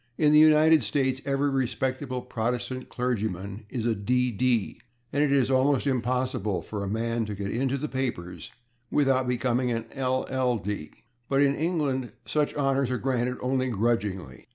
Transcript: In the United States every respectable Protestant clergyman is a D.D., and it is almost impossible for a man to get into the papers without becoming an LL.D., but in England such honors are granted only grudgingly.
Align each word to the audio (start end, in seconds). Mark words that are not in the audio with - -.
In 0.17 0.33
the 0.33 0.39
United 0.39 0.83
States 0.83 1.21
every 1.25 1.51
respectable 1.51 2.23
Protestant 2.23 2.89
clergyman 2.89 3.67
is 3.69 3.85
a 3.85 3.93
D.D., 3.93 4.81
and 5.13 5.23
it 5.23 5.31
is 5.31 5.51
almost 5.51 5.85
impossible 5.85 6.63
for 6.63 6.83
a 6.83 6.87
man 6.89 7.23
to 7.27 7.35
get 7.35 7.51
into 7.51 7.77
the 7.77 7.87
papers 7.87 8.49
without 8.89 9.27
becoming 9.27 9.69
an 9.69 9.85
LL.D., 9.95 10.89
but 11.29 11.43
in 11.43 11.53
England 11.53 12.13
such 12.25 12.51
honors 12.55 12.89
are 12.89 12.97
granted 12.97 13.37
only 13.41 13.69
grudgingly. 13.69 14.47